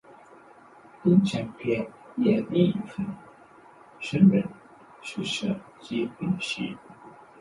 [1.03, 1.77] 金钱别
[2.17, 2.41] 墅已
[2.87, 3.05] 婚
[3.99, 4.49] 军人
[5.03, 6.75] 宿舍及林夕。